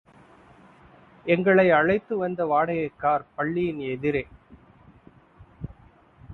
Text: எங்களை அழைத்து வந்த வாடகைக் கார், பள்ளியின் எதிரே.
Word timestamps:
எங்களை 1.25 1.71
அழைத்து 1.71 2.17
வந்த 2.17 2.45
வாடகைக் 2.45 2.99
கார், 2.99 3.25
பள்ளியின் 3.35 3.79
எதிரே. 3.79 4.27